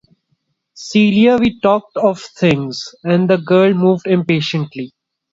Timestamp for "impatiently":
4.07-4.95